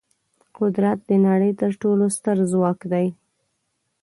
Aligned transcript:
قدرت 0.57 0.99
د 1.09 1.11
نړۍ 1.27 1.51
تر 1.61 1.71
ټولو 1.81 2.05
ستر 2.15 2.37
ځواک 2.51 2.79
دی. 2.91 3.07